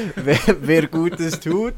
[0.16, 1.74] wer, wer Gutes tut,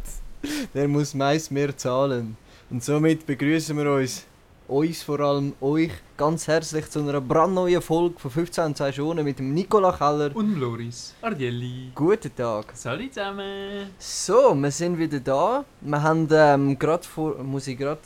[0.74, 2.37] der muss meist mehr zahlen.
[2.71, 4.25] Und somit begrüßen wir uns,
[4.72, 9.39] uns vor allem euch, ganz herzlich zu einer brandneuen Folge von 15 2 Stunden mit
[9.39, 10.35] dem Nicola Keller.
[10.35, 11.93] Und Loris Ardielli.
[11.95, 12.73] Guten Tag.
[12.75, 13.91] Salut zusammen.
[13.98, 15.64] So, wir sind wieder da.
[15.82, 18.00] Wir haben ähm, gerade vor, muss ich gerade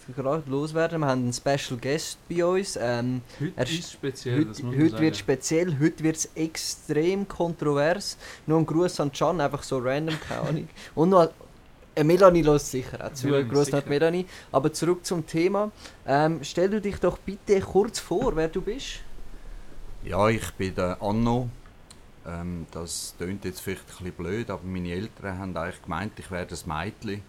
[0.46, 2.76] loswerden, wir haben einen Special Guest bei uns.
[2.80, 8.16] Ähm, Heute Er ist speziell, das heute heute wird speziell, heute wird es extrem kontrovers.
[8.46, 10.68] Nur ein Gruß an Can, einfach so random, keine Ahnung.
[10.94, 11.28] Und noch
[12.05, 13.28] Melanie lässt sicher auch zu.
[13.28, 13.82] Sicher.
[13.86, 14.27] Melanie.
[14.52, 15.70] Aber zurück zum Thema.
[16.06, 19.00] Ähm, stell du dich doch bitte kurz vor, wer du bist.
[20.05, 21.48] Ja, ich bin der Anno.
[22.27, 26.30] Ähm, das klingt jetzt vielleicht ein bisschen blöd, aber meine Eltern haben eigentlich gemeint, ich
[26.30, 27.22] wäre das Mädchen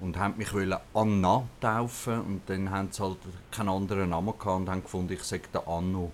[0.00, 3.18] und haben mich wollen Anna taufen und dann haben sie halt
[3.50, 6.10] keinen anderen Namen gehabt und haben gefunden, ich sage der Anno.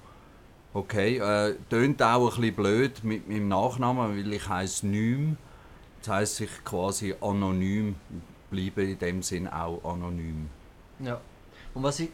[0.72, 5.36] Okay, äh, tönt auch ein bisschen blöd mit meinem Nachnamen, weil ich heiße Nym.
[6.00, 7.96] Das heisst, ich quasi anonym
[8.50, 10.48] bleibe in dem Sinn auch anonym.
[10.98, 11.20] Ja.
[11.74, 12.10] Und was ist,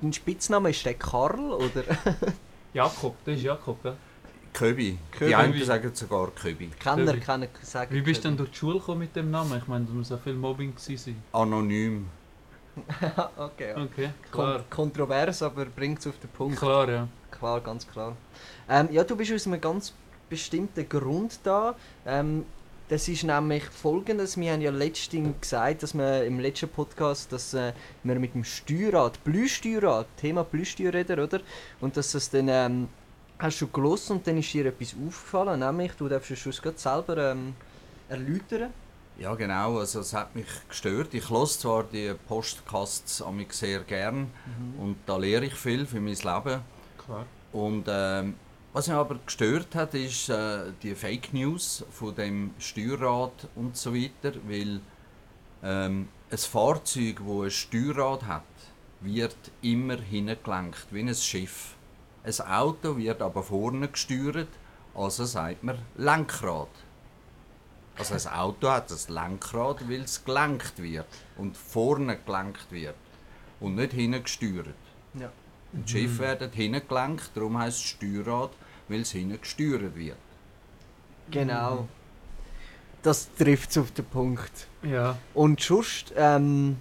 [0.00, 1.84] dein Spitzname ist der Karl oder?
[2.74, 3.96] Jakob, das ist Jakob, ja.
[4.52, 4.98] Köbi.
[5.12, 5.28] Köbi.
[5.28, 6.70] Die einen sagen sogar Köbi.
[6.78, 7.20] Kenner, Köbi.
[7.20, 7.94] Kenner sagen.
[7.94, 9.56] Wie bist du denn durch die Schule gekommen mit dem Namen?
[9.58, 11.22] Ich meine, da muss auch viel Mobbing gewesen sein.
[11.32, 12.06] Anonym.
[13.36, 13.82] okay, ja.
[13.82, 14.64] Okay, Kon klar.
[14.70, 16.58] kontrovers, aber bringt es auf den Punkt.
[16.58, 17.08] Klar, ja.
[17.30, 18.16] Klar, ganz klar.
[18.68, 19.92] Ähm, ja, du bist aus einem ganz
[20.28, 21.74] bestimmten Grund da.
[22.06, 22.44] Ähm,
[22.90, 27.54] das ist nämlich folgendes: Wir haben ja letztens gesagt, dass wir im letzten Podcast, dass
[27.54, 31.40] äh, wir mit dem Steuerrad, Blühsteuerrad, Thema Blühsteuerräder, oder?
[31.80, 32.88] Und dass das dann ähm,
[33.38, 37.30] hast du gelost und dann ist dir etwas aufgefallen, nämlich du darfst es gerade selber
[37.30, 37.54] ähm,
[38.08, 38.72] erläutern.
[39.18, 39.78] Ja, genau.
[39.78, 41.14] Also, es hat mich gestört.
[41.14, 44.30] Ich höre zwar die Podcasts an mich sehr gern
[44.78, 46.60] und da lehre ich viel für mein Leben.
[46.98, 47.26] Klar.
[47.52, 48.34] Und ähm,
[48.72, 53.94] was mich aber gestört hat, ist äh, die Fake News von dem Steuerrad und so
[53.94, 54.80] weiter, weil
[55.62, 58.44] ähm, ein Fahrzeug, wo ein Steuerrad hat,
[59.00, 61.74] wird immer hingelenkt, wie ein Schiff.
[62.22, 64.48] Ein Auto wird aber vorne gesteuert,
[64.94, 66.68] also sagt man Lenkrad.
[67.96, 72.94] Also ein Auto hat ein Lenkrad, weil es gelenkt wird und vorne gelenkt wird
[73.58, 74.74] und nicht hinten gesteuert.
[75.14, 75.30] Ja.
[75.72, 78.50] Und die Schiffe werden hinten gelenkt, darum heisst es Steuerrad,
[78.88, 80.16] weil es hinten gesteuert wird.
[81.30, 81.86] Genau.
[83.02, 84.66] Das trifft es auf den Punkt.
[84.82, 85.16] Ja.
[85.32, 86.76] Und sonst, ähm,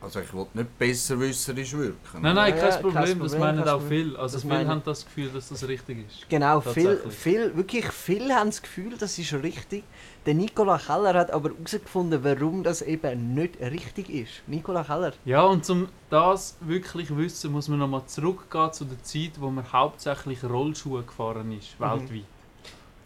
[0.00, 1.96] Also ich will nicht besserwisserisch wirken.
[2.20, 4.04] Nein, nein, Ja, kein ja, Problem, kein das Problem, meinen kein auch Problem.
[4.04, 4.18] viele.
[4.18, 6.28] Also Das viele meine- haben das Gefühl, dass das richtig ist.
[6.28, 7.14] Genau, viel, Tatsächlich.
[7.14, 9.82] viel, wirklich viele haben das Gefühl, das ist richtig.
[10.26, 14.30] Der Nikola Keller hat aber herausgefunden, warum das eben nicht richtig ist.
[14.46, 15.12] Nikola Keller.
[15.24, 19.50] Ja, und um das wirklich zu wissen, muss man nochmal zurückgehen zu der Zeit, wo
[19.50, 21.84] man hauptsächlich Rollschuhe gefahren ist, Mhm.
[21.84, 22.24] weltweit.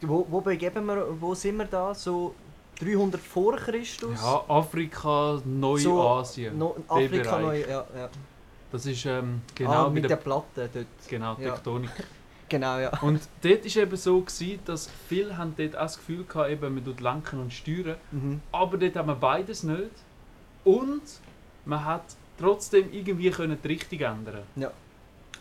[0.02, 1.94] Wo, wo begeben wir, wo sind wir da?
[1.94, 2.34] So
[2.80, 4.20] 300 vor Christus?
[4.22, 6.56] Ja, Afrika, Neuasien.
[6.58, 8.08] No, der Afrika neu, ja, ja.
[8.72, 10.86] Das ist ähm, genau ah, mit der, der Platte dort.
[11.08, 11.58] genau, ja.
[12.50, 12.90] Genau, ja.
[13.00, 16.74] Und dort war eben so, gewesen, dass viele haben dort auch das Gefühl hatten, eben,
[16.74, 17.96] man tut lenken und steuern.
[18.10, 18.40] Mhm.
[18.52, 19.90] Aber dort haben wir beides nicht.
[20.64, 21.00] Und
[21.64, 22.02] man hat
[22.38, 24.70] trotzdem irgendwie können die Richtung ändern Ja.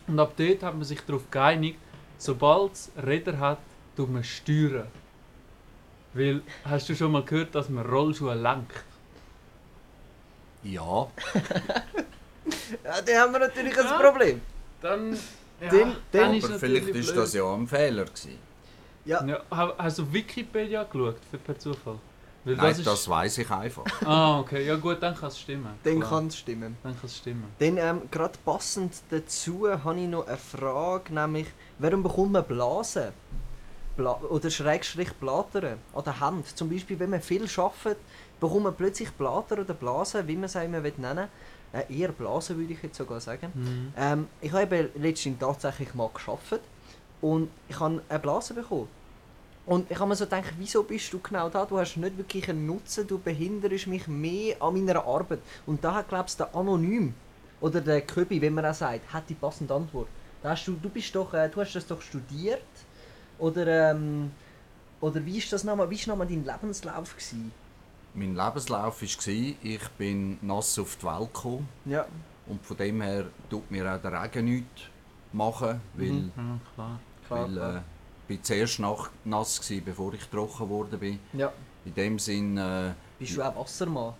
[0.08, 1.80] Und ab dort hat man sich darauf geeinigt,
[2.18, 3.58] sobald es Räder hat,
[3.98, 4.88] tut man steuern.
[6.14, 8.84] Weil, hast du schon mal gehört, dass man Rollschuhe lenkt?
[10.64, 11.08] Ja,
[12.84, 13.02] ja.
[13.02, 13.96] Dann haben wir natürlich Ja.
[13.98, 14.42] ein Problem.
[14.81, 15.18] Dann,
[15.62, 17.18] ja, Den- den- dann ist aber vielleicht ist blöd.
[17.18, 18.38] das ja ein Fehler gewesen.
[19.06, 19.24] Ja.
[19.25, 21.96] Ja, ha- hast du Wikipedia geschaut, für per Zufall?
[22.46, 23.84] Weil Nein, ist- das weiß ich einfach.
[24.06, 24.66] Ah, okay.
[24.66, 25.74] Ja gut, dann kann es stimmen.
[25.84, 26.78] Dann kann es stimmen.
[26.84, 27.46] Dann kann es stimmen.
[27.59, 31.48] Dann ähm, gerade passend dazu habe ich noch eine Frage, nämlich
[31.80, 33.09] warum bekommt man Blasen?
[33.98, 36.58] Bla oder Schrägstrich Blatern an der Hand.
[36.58, 37.98] Zum Beispiel, wenn man viel arbeitet,
[38.40, 41.28] bekommt man plötzlich Blatter oder Blasen, wie man es auch immer will nennen
[41.74, 43.52] äh, Eher Blasen würde ich jetzt sogar sagen.
[43.53, 43.94] Mhm.
[43.97, 46.62] Ähm, ich habe letztens tatsächlich mal geschafft
[47.22, 48.88] und ich habe eine Blase bekommen.
[49.66, 51.63] Und ich habe mir so gedacht, wieso bist du genau da?
[51.63, 55.42] Du hast nicht wirklich einen Nutzen, du behinderst mich mehr an meiner Arbeit.
[55.68, 57.13] Und da hat, glaubst du, der Anonym
[57.62, 60.07] oder der Köbi, wie man auch sagt, hat die passende Antwort.
[60.42, 62.63] Da hast du, du, bist doch, äh, du hast das doch studiert.
[63.38, 64.31] Oder, ähm,
[65.01, 67.51] oder wie ist das nochmal, wie nochmal dein Lebenslauf gewesen?
[68.14, 69.08] Mein Lebenslauf war,
[69.64, 72.06] ich bin nass auf die Welt gekommen Ja.
[72.48, 74.82] und von dem her tut mir auch der Regen nichts
[75.32, 76.32] machen, weil, Mhm.
[76.36, 77.00] Ja, klar.
[77.28, 81.20] Klar, weil äh, ich bin zuerst nach, nass gewesen, bevor ich trocken geworden bin.
[81.34, 81.52] ja.
[81.86, 84.14] In dem Sinn, äh, Bist du auch Wassermann?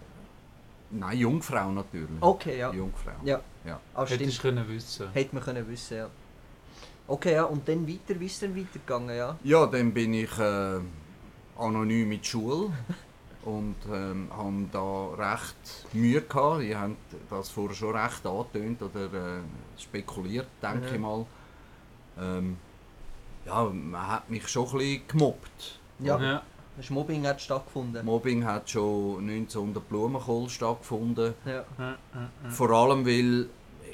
[0.92, 2.08] nein, Jungfrau natürlich.
[2.22, 2.72] Okay, ja.
[2.72, 3.12] Jungfrau.
[3.24, 3.42] Ja.
[3.66, 3.80] Ja.
[3.94, 4.06] Ah.
[4.06, 5.12] Hättest du können wissen.
[5.12, 6.08] Hätte man können wissen, ja.
[7.08, 9.38] Okay, ja, und dann weiter, wie ist es denn weitergegangen, ja?
[9.44, 10.80] Ja, dann bin ich äh,
[11.58, 12.72] anonym in die Schule.
[13.46, 16.62] und ähm, haben da recht Mühe gehabt.
[16.62, 16.98] Die haben
[17.30, 19.42] das vorher schon recht angetönt oder äh,
[19.78, 20.94] spekuliert, denke Ja.
[20.94, 21.26] ich mal.
[22.20, 22.58] Ähm,
[23.46, 25.80] ja, man hat mich schon ein bisschen gemobbt.
[26.00, 26.44] Ja, Ja.
[26.78, 28.06] das Mobbing hat stattgefunden.
[28.06, 31.34] Mobbing hat schon 1900 Blumenkohl stattgefunden.
[31.46, 31.52] Ja.
[31.52, 31.98] Ja, ja,
[32.44, 32.50] ja.
[32.50, 33.48] Vor allem, weil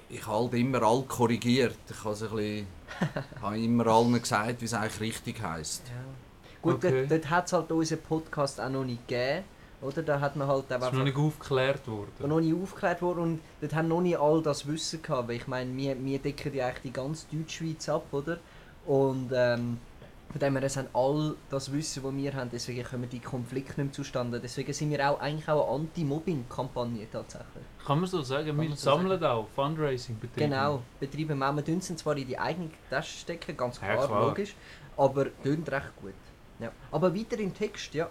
[0.09, 1.77] ich halt immer all korrigiert.
[1.89, 2.67] Ich habe ein bisschen,
[3.41, 5.83] habe immer allen gesagt, wie es eigentlich richtig heisst.
[6.65, 6.71] Ja.
[6.73, 7.01] Gut, Okay.
[7.07, 9.43] dort, dort hat es halt unseren Podcast auch noch nicht gegeben.
[9.81, 10.01] Oder?
[10.03, 12.11] Da hat man halt Das einfach ist noch nicht aufgeklärt worden.
[12.27, 15.27] noch nicht aufgeklärt worden und dort haben noch nicht all das Wissen gehabt.
[15.27, 18.37] Weil ich meine, wir, wir decken ja eigentlich die ganze Deutschschweiz ab, oder?
[18.85, 19.77] Und ähm,
[20.31, 23.69] von dem her, es haben all das Wissen, das wir haben, deswegen kommen die Konflikte
[23.81, 24.39] nicht mehr zustande.
[24.39, 27.63] Deswegen sind wir auch eigentlich auch eine Anti-Mobbing-Kampagne tatsächlich.
[27.85, 30.51] Kann man so sagen, wir man so sammeln auch Fundraising betreiben.
[30.51, 31.53] Genau, betreiben wir.
[31.55, 34.27] Wir tun zwar in die eigene Tasche stecken, ganz Ja, klar, klar.
[34.29, 34.55] logisch,
[34.97, 36.13] aber tun recht gut.
[36.59, 36.71] Ja.
[36.91, 38.09] Aber weiter im Text, ja.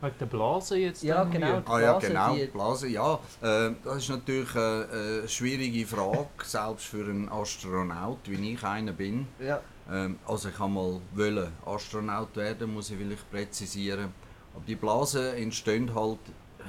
[0.00, 1.46] Wegen der Blase jetzt Ja, genau.
[1.46, 1.62] hier.
[1.66, 3.14] Ah ja, Blase, genau, die- Blase, ja.
[3.40, 8.92] Äh, das ist natürlich eine, eine schwierige Frage, selbst für einen Astronaut, wie ich einer
[8.92, 9.26] bin.
[9.38, 9.60] Ja,
[9.90, 14.12] Ähm, also ich kann mal wollen Astronaut werden, muss ich vielleicht präzisieren.
[14.54, 16.18] Aber die Blasen entstehen halt,
[16.58, 16.62] äh,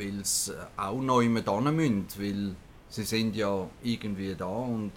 [0.00, 2.54] weil sie auch neu mit müssen, weil
[2.88, 4.92] sie sind ja irgendwie da und,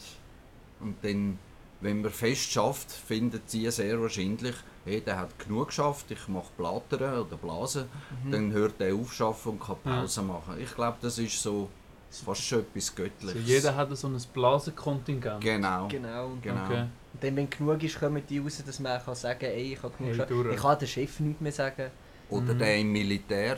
[0.80, 1.38] und dann,
[1.82, 4.56] wenn man fest schafft, findet sie sehr wahrscheinlich,
[4.86, 7.86] hey, der hat genug geschafft, ich mache Blattern oder Blasen,
[8.30, 10.02] dann hört er auf schaffen und kann Ja.
[10.02, 10.56] Pause machen.
[10.60, 11.70] Ich glaube, das ist so
[12.10, 13.48] fast schon etwas Also Göttliches.
[13.48, 15.42] jeder hat so ein Blasenkontingent.
[15.42, 15.88] Genau.
[15.88, 16.26] genau.
[16.28, 16.66] Und Genau.
[16.66, 16.86] Okay.
[17.20, 20.18] dann, wenn genug ist, kommen die raus, dass man kann sagen ey, ich habe genug
[20.18, 20.54] Hey, durch.
[20.56, 21.90] Ich kann dem Chef nichts mehr sagen.
[22.30, 22.60] Oder Mhm.
[22.60, 23.58] der im Militär.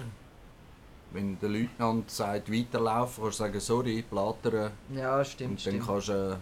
[1.12, 4.72] Wenn der Leutnant sagt, weiterlaufen, kannst du sagen, sorry, plattern.
[4.96, 5.86] Ja, stimmt, und dann stimmt.
[5.88, 6.40] kannst du...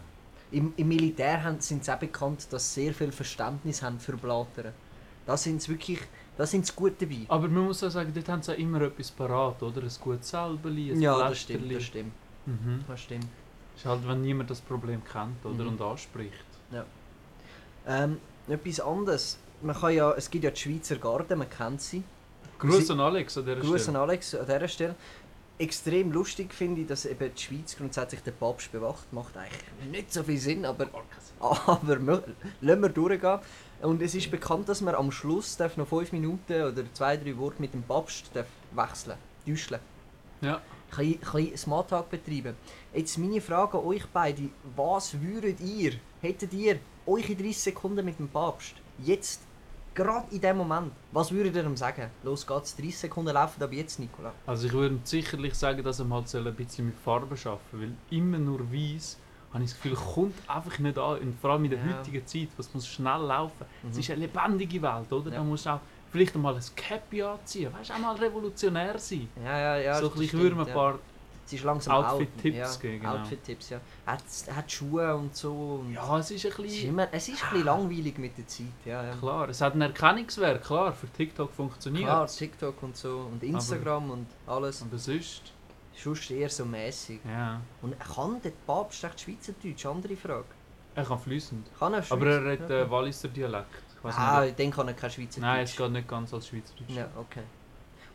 [0.52, 4.18] Im, Im Militär haben- sind sie auch bekannt, dass sie sehr viel Verständnis haben für
[4.18, 4.74] Blattern.
[5.26, 6.00] Da sind sie wirklich,
[6.38, 7.20] da sind sie gut dabei.
[7.30, 9.82] Aber man muss auch sagen, dort haben sie auch immer etwas parat, oder?
[9.82, 12.12] Ein gutes Salbeli, ein ja, das stimmt, das stimmt,
[12.46, 12.84] Mhm.
[12.88, 13.28] das stimmt.
[13.76, 15.70] Ist halt, wenn niemand das Problem kennt oder Mhm.
[15.70, 16.46] und anspricht.
[17.88, 19.38] Ähm, etwas anderes.
[19.62, 22.04] Man kann ja, es gibt ja die Schweizer Garde, man kennt sie.
[22.64, 23.98] Sie- an Alex an dieser Gruß Stelle.
[23.98, 24.96] an Alex an dieser Stelle.
[25.58, 29.12] Extrem lustig finde ich, dass eben die Schweiz grundsätzlich den Papst bewacht.
[29.14, 29.62] Macht eigentlich
[29.92, 30.88] nicht so viel Sinn, aber,
[31.40, 32.00] aber
[32.62, 33.40] lassen wir durchgehen.
[33.82, 37.36] Und es ist bekannt, dass man am Schluss darf noch fünf Minuten oder zwei, drei
[37.38, 39.82] Worte mit dem Papst darf wechseln täuscheln.
[40.42, 40.62] Ja.
[40.98, 42.56] Ein bisschen Smalltalk betreiben.
[42.94, 44.50] Jetzt meine Frage an euch beide.
[44.76, 49.42] Was würdet ihr, hättet ihr euch in 30 Sekunden mit dem Papst, jetzt,
[49.94, 52.10] gerade in dem Moment, was würdet ihr ihm sagen?
[52.24, 54.32] Los geht's, 30 Sekunden laufen ab jetzt, Nicola.
[54.46, 57.92] Also ich würde sicherlich sagen, dass er halt soll ein bisschen mit Farbe arbeiten weil
[58.10, 59.18] immer nur weiß
[59.54, 61.20] habe ich das Gefühl, kommt einfach nicht an.
[61.20, 61.98] Und vor allem in der Ja.
[61.98, 63.66] heutigen Zeit, was muss schnell laufen.
[63.90, 64.00] Es Mhm.
[64.00, 65.30] ist eine lebendige Welt, oder?
[65.30, 65.38] Ja.
[65.40, 65.80] Da musst du auch
[66.10, 69.28] vielleicht mal ein Cappy anziehen, weißt du, auch mal revolutionär sein.
[69.44, 69.96] Ja, ja, ja.
[70.00, 71.00] so ein bisschen, ich würde ein paar
[71.54, 72.84] Es ist langsam Outfit-Tipps out.
[72.84, 73.16] ja, genau.
[73.18, 73.80] Outfit-Tipps, ja.
[74.06, 74.24] Hat,
[74.56, 75.82] hat Schuhe und so.
[75.84, 76.90] Und Ja, es ist ein es, ist bisschen...
[76.90, 79.04] immer, es ist ein bisschen langweilig mit der Zeit, ja.
[79.04, 79.16] ja.
[79.16, 84.12] Klar, es hat einen Erkennungswert, klar, für TikTok funktioniert Klar, TikTok und so und Instagram
[84.12, 84.82] und alles.
[84.82, 85.54] Aber sonst,
[85.94, 87.20] Sonst eher so mäßig.
[87.26, 89.86] ja, Und kann der Papst echt Schweizerdeutsch?
[89.86, 90.46] Andere Frage.
[90.96, 91.68] er kann fließend.
[91.78, 92.70] Kann er Aber er ja.
[92.84, 93.68] äh, Walliser Dialekt.
[94.04, 95.42] Ich Ah, nicht, dann kann er kein Schweizerdeutsch.
[95.42, 96.90] Nein, es geht nicht ganz als Schweizerdeutsch.
[96.96, 97.44] Ja, okay.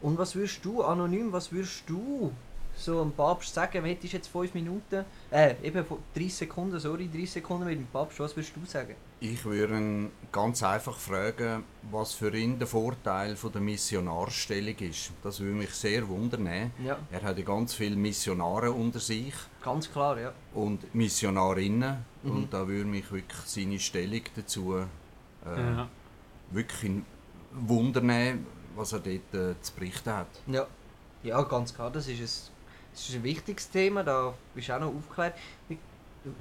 [0.00, 2.32] Und was würdest du, anonym, was würdest du
[2.76, 3.82] so einem Papst sagen?
[3.84, 8.20] Wir hättest jetzt 5 Minuten, äh, eben 30 Sekunden, sorry, 30 Sekunden mit dem Papst,
[8.20, 8.94] was würdest du sagen?
[9.18, 15.10] Ich würde ihn ganz einfach fragen, was für ihn der Vorteil von der Missionarstellung ist.
[15.22, 16.70] Das würde mich sehr wundern.
[16.84, 20.32] Ja, Er hat ja ganz viele Missionare unter sich ganz klar, ja.
[20.52, 22.04] und Missionarinnen.
[22.22, 22.30] Mhm.
[22.30, 24.84] Und da würde mich wirklich seine Stellung dazu äh,
[25.56, 25.88] Ja.
[26.50, 26.92] wirklich
[27.52, 30.28] wundern, was er dort äh, zu berichten hat.
[30.46, 30.66] Ja,
[31.22, 32.55] ja ganz klar, das ist, ein,
[32.96, 35.34] das ist ein wichtiges Thema, da bist du auch noch aufgeklärt.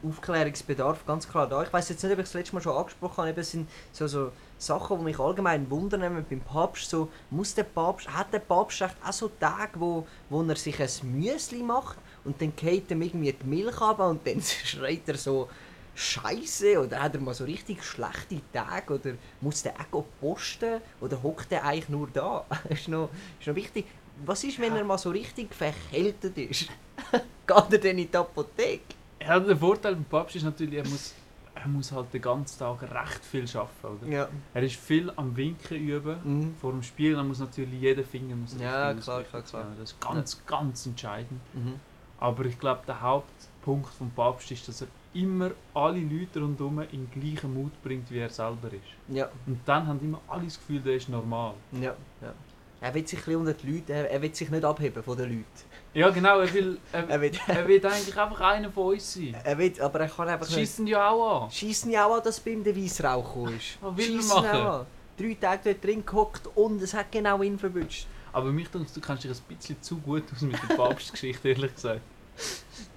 [0.04, 1.62] Aufklärungsbedarf, ganz klar da.
[1.62, 4.08] Ich weiß jetzt nicht, ob ich das letzte Mal schon angesprochen habe, es sind so,
[4.08, 8.82] so Sachen, die mich allgemein wundern, beim Papst so, muss der Papst, hat der Papst
[8.82, 13.34] auch so Tage, wo, wo er sich ein Müsli macht und dann geht ihm irgendwie
[13.34, 15.50] die Milch ab und dann schreit er so
[15.94, 21.22] Scheiße oder hat er mal so richtig schlechte Tage oder muss der auch posten oder
[21.22, 22.46] hockt er eigentlich nur da?
[22.70, 23.10] ist, noch,
[23.40, 23.86] ist noch wichtig.
[24.26, 26.70] Was ist, wenn er mal so richtig verkältet ist?
[27.12, 28.96] Geht er dann in die Apotheke?
[29.20, 31.14] Ja, der Vorteil beim Papst ist natürlich, er muss,
[31.54, 34.06] er muss halt den ganzen Tag recht viel arbeiten.
[34.06, 34.12] Oder?
[34.12, 34.30] Ja.
[34.54, 36.18] Er ist viel am Winken üben.
[36.24, 36.56] Mhm.
[36.62, 39.66] Vor dem Spiel, dann muss natürlich jeder Finger muss Ja, klar, klar, klar.
[39.80, 41.40] Das ist ganz, ganz entscheidend.
[41.54, 41.80] Mhm.
[42.20, 47.08] Aber ich glaube, der Hauptpunkt vom Papst ist, dass er immer alle Leute rundherum in
[47.10, 48.84] den gleichen Mut bringt, wie er selber ist.
[49.16, 51.54] Ja, Und dann haben immer alle das Gefühl, der ist normal.
[51.74, 52.34] ja, ja.
[52.82, 55.30] Er will sich ein unter die Leute, er, er will sich nicht abheben von den
[55.30, 55.46] Leuten.
[55.94, 59.36] Ja, genau, er will, er, Er will, er will eigentlich einfach einer von uns sein.
[59.44, 61.52] er will aber er kann einfach Das schießen ja auch an.
[61.52, 63.78] Schießen ja auch an, dass bei ihm der Weissrauch ist.
[63.82, 64.50] Was will er Schiessen machen?
[64.50, 64.86] auch an.
[65.18, 68.08] Drei Tage dort drin gehockt und es hat genau ihn verwünscht.
[68.34, 71.74] Aber mich denkt, du kennst dich ein bisschen zu gut aus mit der Papstgeschichte, ehrlich
[71.74, 72.02] gesagt.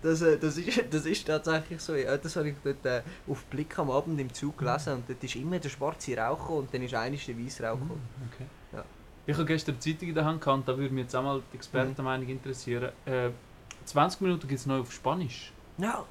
[0.02, 1.94] Das, äh, das, ist, das ist tatsächlich so.
[1.94, 5.23] Ja, das habe ich dort äh, auf Blick am Abend im Zug gelesen und dort
[5.23, 8.02] ist immer der schwarze Rauch und dann ist eines der Weissrauch gekommen.
[8.32, 8.47] Okay.
[9.28, 11.42] Ich habe gestern die Zeitung in der Hand gehabt, da würde mich jetzt auch mal
[11.52, 12.90] die Expertenmeinung interessieren.
[13.04, 13.28] Äh,
[13.85, 15.52] 20 Minuten gibt es neu auf Spanisch.
[15.76, 16.04] Ja.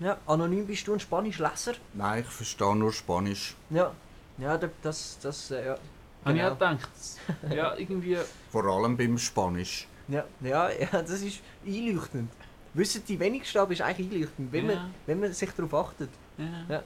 [0.00, 1.72] Ja, anonym bist du ein Spanischleser?
[1.94, 3.54] Nein, ich verstehe nur Spanisch.
[3.70, 3.92] Ja.
[4.36, 5.72] Ja, da- das, das, äh, ja.
[5.72, 6.48] Habe ich Genau.
[6.48, 6.90] auch gedacht.
[7.54, 8.18] Ja, irgendwie.
[8.50, 9.86] Vor allem beim Spanisch.
[10.08, 12.30] Ja, ja, ja, das ist einleuchtend.
[12.74, 14.74] Wissen die wenigsten, aber ist eigentlich einleuchtend, wenn, Ja.
[14.76, 16.10] man, wenn man sich darauf achtet.
[16.36, 16.44] Ja.
[16.68, 16.82] Ja.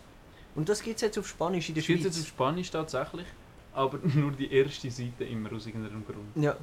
[0.54, 2.14] Und das gibt es jetzt auf Spanisch in der Das gibt Schweiz.
[2.16, 3.26] jetzt auf Spanisch tatsächlich,
[3.74, 6.42] aber nur die erste Seite immer aus irgendeinem Grund.
[6.44, 6.56] Ja.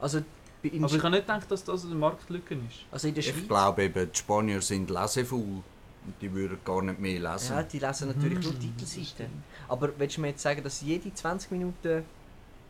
[0.00, 0.26] Also, Aber
[0.64, 2.80] ich habe nicht gedacht, dass das eine Marktlücke ist.
[2.90, 3.46] also in der Ich Schweiz.
[3.48, 5.62] glaube eben, die Spanier sind lesefaul.
[6.06, 7.54] Und die würden gar nicht mehr lesen.
[7.54, 8.60] Ja, die lesen natürlich nur Mhm.
[8.60, 9.26] Titelseiten.
[9.68, 12.04] Aber willst du mir jetzt sagen, dass jede 20 Minuten,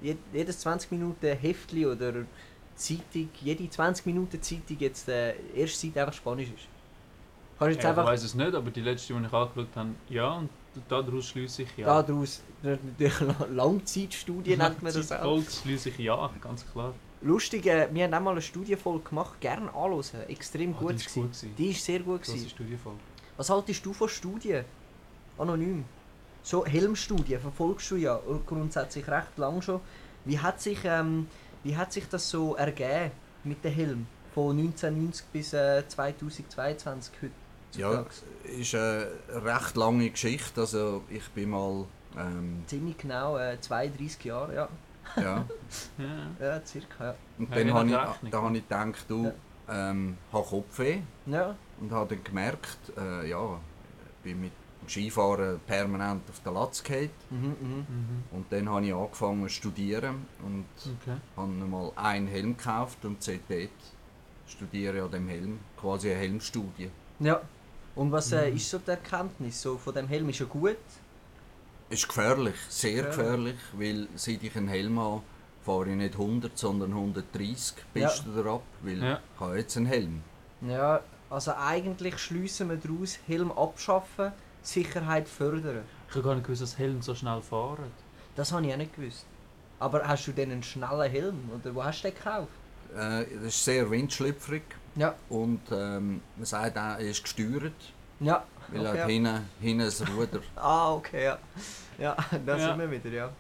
[0.03, 2.13] jed- jedes 20 Minuten Heftli oder
[2.77, 6.69] Zeitung, jede 20 Minuten Zeitung jetzt äh, erste Seite einfach Spanisch ist?
[7.59, 9.91] Kannst jetzt Ja, ich einfach weiß es nicht, aber die letzte, die ich angeschaut habe,
[10.09, 10.51] ja, und
[10.89, 12.03] daraus schließe ich ja.
[12.03, 13.15] daraus, natürlich
[13.53, 15.41] Langzeitstudie nennt man das auch.
[15.63, 16.95] Schließe ich ja, ganz klar.
[17.23, 20.97] Lustig, äh, wir haben auch mal eine Studienfolge gemacht, gerne anhören, extrem Oh, gut, die
[20.97, 21.55] ist gut gewesen.
[21.57, 22.51] Die ist sehr gut Das gewesen.
[22.51, 22.99] Studienfolge.
[23.37, 24.65] Was haltest du von Studien?
[25.39, 25.85] Anonym.
[26.43, 29.81] So Helmstudien, verfolgst du ja grundsätzlich recht lang schon.
[30.27, 31.29] Wie hat sich, ähm,
[31.63, 33.13] wie hat sich das so ergeben
[33.45, 34.07] mit dem Helm?
[34.35, 37.44] Von 1990 bis äh, 2022 heute.
[37.77, 38.59] Ja, heutzutage?
[38.59, 39.09] ist eine
[39.45, 40.61] recht lange Geschichte.
[40.61, 41.85] Also ich bin mal,
[42.17, 44.69] ähm, Ziemlich genau, äh, 32 Jahre, ja.
[45.17, 45.45] ja.
[45.99, 46.31] Ja.
[46.41, 47.15] Ja, circa, ja.
[47.39, 47.89] Und Ja, dann habe
[48.23, 49.33] ich, da habe ich gedacht, du,
[49.69, 53.59] ähm, habe Kopfweh Ja, und habe dann gemerkt, äh, ja,
[54.23, 54.53] bin mit
[54.83, 57.11] dem Skifahren permanent auf der Latz gefallen.
[57.31, 57.87] mhm, mhm.
[57.89, 58.25] Mhm.
[58.33, 60.67] Und dann habe ich angefangen zu studieren und
[61.03, 61.17] Okay.
[61.37, 63.69] habe mal einen Helm gekauft und seitdem
[64.47, 66.91] studiere ich an dem Helm, quasi eine Helmstudie.
[67.21, 67.41] ja.
[67.97, 68.57] Und was äh, Mhm.
[68.57, 70.29] ist so die Erkenntnis so von dem Helm?
[70.29, 70.77] Ist er gut?
[71.91, 73.07] Ist gefährlich, sehr Ja.
[73.07, 75.23] gefährlich, weil seit ich einen Helm habe,
[75.65, 78.09] fahre ich nicht 100, sondern 130 Ja.
[78.09, 79.21] Pisten ab, weil Ja.
[79.35, 80.23] ich habe jetzt einen Helm.
[80.63, 84.33] Ja, also eigentlich schliessen wir daraus, Helm abschaffen,
[84.63, 85.83] Sicherheit fördern.
[86.09, 87.91] Ich habe gar nicht gewusst, dass Helm so schnell fahren.
[88.35, 89.27] Das habe ich auch nicht gewusst.
[89.79, 91.51] Aber hast du denn einen schnellen Helm?
[91.55, 92.49] Oder wo hast du den gekauft?
[92.97, 94.63] Äh, das ist sehr windschlüpfrig
[94.97, 95.15] Ja.
[95.29, 97.73] und ähm, man sagt auch, er ist gesteuert,
[98.21, 98.45] Ja.
[98.69, 99.03] weil Okay, er ja.
[99.03, 100.41] hat hinten, hinten ein Ruder.
[100.57, 101.39] Ah, okay, ja.
[101.99, 102.69] Ja, da Ja.
[102.69, 103.31] sind wir wieder, ja.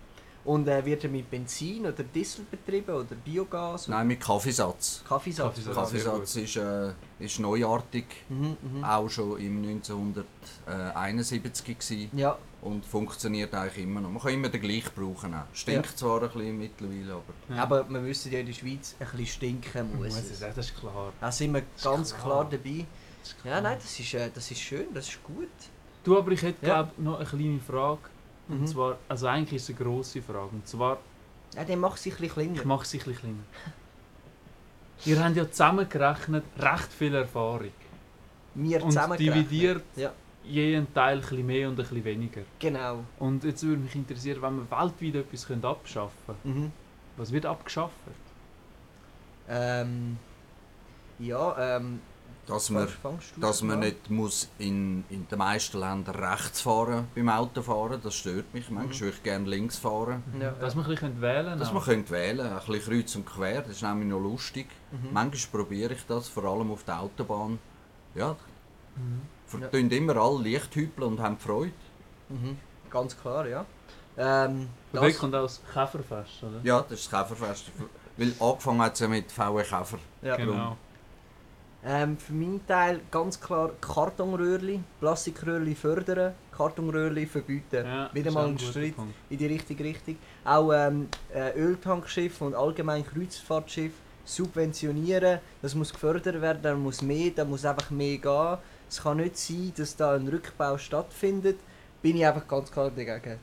[0.44, 3.88] Und äh, wird er mit Benzin oder Diesel betrieben oder Biogas?
[3.88, 5.02] Nein, mit Kaffeesatz.
[5.08, 5.46] Kaffeesatz?
[5.54, 5.74] Kaffeesatz.
[5.74, 8.84] Kaffeesatz ist, äh, ist neuartig, Mhm, mhm.
[8.84, 9.62] auch schon im
[10.66, 14.10] 1971 gewesen Ja, und funktioniert eigentlich immer noch.
[14.10, 15.34] Man kann immer den gleichen brauchen.
[15.34, 15.44] Auch.
[15.52, 17.62] Stinkt zwar ein bisschen mittlerweile, aber Ja.
[17.62, 20.30] aber wir wissen ja, in der Schweiz ein bisschen stinken muss Muss es.
[20.32, 21.12] ich sagen, das ist klar.
[21.20, 22.24] Da sind wir ist ganz klar.
[22.24, 22.86] klar dabei.
[23.20, 23.60] Das ist Ja, klar.
[23.60, 25.48] nein, das ist, äh, das ist schön, das ist gut.
[26.04, 26.82] Du, aber ich hätte Ja.
[26.82, 28.00] glaub, noch eine kleine Frage.
[28.48, 28.66] Und Mhm.
[28.66, 30.48] zwar, also eigentlich ist es eine grosse Frage.
[30.52, 30.98] Und zwar,
[31.54, 32.66] Ja, der macht sich ein bisschen ich kleiner.
[32.66, 33.44] mache sie ein bisschen kleiner.
[35.06, 37.70] Ihr habt ja zusammengerechnet recht viel Erfahrung.
[38.54, 39.50] Wir Und zusammengerechnet.
[39.50, 40.12] dividiert Ja,
[40.46, 42.42] jeden Teil ein bisschen mehr und ein bisschen weniger.
[42.58, 43.04] genau.
[43.18, 46.72] Und jetzt würde mich interessieren, wenn wir weltweit etwas können abschaffen können, Mhm.
[47.16, 47.94] was wird abgeschafft?
[49.48, 50.16] Ähm,
[51.18, 52.00] ja, ähm,
[52.46, 53.80] dass man, fang- fangst du dass man an?
[53.80, 58.70] nicht muss in, in den meisten Ländern rechts fahren beim Autofahren, das stört mich.
[58.70, 60.22] Manchmal würde ich gerne links fahren.
[60.40, 61.58] Ja, Dass wir ein bisschen wählen können.
[61.58, 64.66] Dass man könnte wählen ein bisschen kreuz und quer, das ist nämlich noch lustig.
[64.92, 65.12] Mhm.
[65.12, 67.58] Manchmal probiere ich das, vor allem auf der Autobahn.
[68.14, 68.36] Ja,
[68.96, 69.22] Mhm.
[69.60, 71.72] Vertun immer alle Lichthüpeln und haben Freude.
[72.28, 72.56] Mhm.
[72.90, 73.64] Ganz klar, ja.
[74.16, 76.60] Ähm, das- dort kommt auch das Käferfest, oder?
[76.62, 77.70] Ja, das ist das Käferfest.
[78.16, 79.98] Weil angefangen hat es ja mit VW Käfer.
[80.22, 80.36] ja.
[80.36, 80.76] Genau.
[81.86, 87.84] Ähm, für meinen Teil ganz klar Kartonröhrli, Plastikröhrli fördern, Kartonröhrli verbieten.
[87.84, 89.12] Ja, Wieder mal ein Schritt Punkt.
[89.28, 90.16] in die richtige Richtung.
[90.46, 93.92] Auch ähm, äh, Öltankschiff und allgemein Kreuzfahrtschiff
[94.24, 95.40] subventionieren.
[95.60, 98.58] Das muss gefördert werden, da muss mehr, da muss einfach mehr gehen.
[98.88, 101.58] Es kann nicht sein, dass da ein Rückbau stattfindet.
[102.02, 103.38] Bin ich einfach ganz klar dagegen.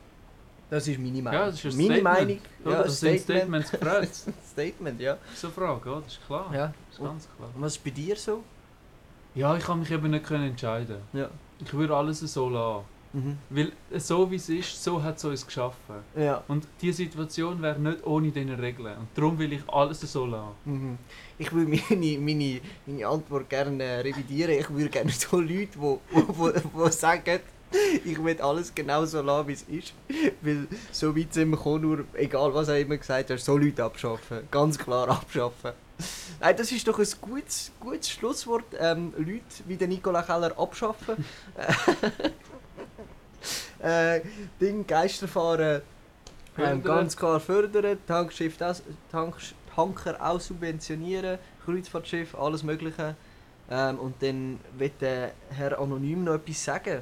[0.70, 1.40] Das ist meine Meinung.
[1.40, 2.04] Ja, das ist ein meine Statement.
[2.04, 2.38] Meinung.
[2.64, 4.14] Ja, Ja, das sind Statements gefragt.
[4.50, 5.18] Statement, ja.
[5.34, 6.54] So eine Frage, ja, das ist klar.
[6.54, 6.72] ja.
[6.88, 7.50] Das ist ganz klar.
[7.54, 8.42] Und was ist bei dir so?
[9.34, 10.96] Ja, ich kann mich eben nicht entscheiden.
[11.12, 11.28] Ja.
[11.58, 12.84] Ich würde alles so lassen.
[13.12, 13.38] Mhm.
[13.50, 15.96] Weil so wie es ist, so hat es uns geschaffen.
[16.16, 16.42] Ja.
[16.48, 18.96] Und diese Situation wäre nicht ohne diese Regeln.
[18.98, 20.54] Und darum will ich alles so lassen.
[20.64, 20.98] Mhm.
[21.38, 24.58] Ich würde meine, meine, meine Antwort gerne revidieren.
[24.58, 27.40] Ich würde gerne so Leute, die wo, wo, wo sagen,
[28.04, 29.94] ich will alles genau so lassen, wie es ist.
[30.40, 33.84] Weil so weit sind wir gekommen, nur egal was er immer gesagt hat, so Leute
[33.84, 34.48] abschaffen.
[34.50, 35.72] Ganz klar abschaffen.
[36.40, 38.64] Nein, das ist doch ein gutes, gutes Schlusswort.
[38.78, 41.24] Ähm, Leute wie der Nikola Keller abschaffen.
[43.82, 44.20] äh,
[44.60, 45.82] Ding Geisterfahren ähm,
[46.54, 46.82] Fördern.
[46.82, 49.36] ganz klar fördern, Tankschiff das, Tank,
[49.74, 53.16] Tanker auch subventionieren, Kreuzfahrtschiff, alles Mögliche.
[53.70, 57.00] Ähm, und dann wird der Herr Anonym noch etwas sagen.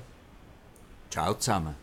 [1.10, 1.74] Ciao zusammen.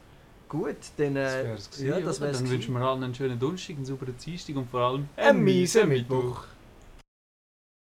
[0.47, 1.15] Gut, dann.
[1.15, 3.85] Das Äh, wär's gewesen, ja, das wär's Dann wünschen wir allen einen schönen Donnerstag, einen
[3.85, 6.45] sauberen Dienstag und vor allem Einen miesen Mittwoch.